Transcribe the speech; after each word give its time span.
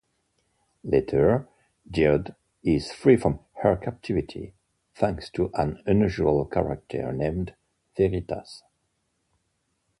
Later, 0.83 1.47
Geode 1.91 2.33
is 2.63 2.91
free 2.91 3.17
from 3.17 3.39
her 3.61 3.75
captivity, 3.77 4.55
thanks 4.95 5.29
to 5.29 5.51
an 5.53 5.83
unusual 5.85 6.43
character 6.45 7.13
named 7.13 7.53
Veritas. 7.95 8.63